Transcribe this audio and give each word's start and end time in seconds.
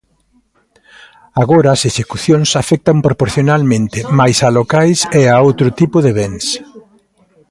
Agora 1.41 1.69
as 1.75 1.81
execucións 1.89 2.49
afectan 2.61 2.97
proporcionalmente 3.07 3.97
máis 4.19 4.37
a 4.47 4.49
locais 4.59 4.99
e 5.19 5.21
a 5.27 5.35
outro 5.47 5.67
tipo 5.79 5.97
de 6.05 6.11
bens. 6.19 6.45